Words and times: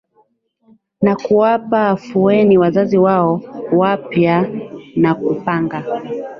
na 1.01 1.15
kuwapa 1.15 1.89
afueni 1.89 2.57
wazazi 2.57 2.97
wao 2.97 3.41
wapya 3.71 4.49
wa 5.03 5.15
kupanga 5.15 5.83